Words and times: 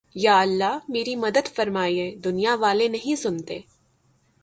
یا 0.15 0.39
اللہ 0.39 0.77
میری 0.89 1.15
مدد 1.15 1.47
فرمایہ 1.55 2.15
دنیا 2.15 2.55
والے 2.55 2.87
نہیں 2.87 3.15
سنتے 3.15 3.59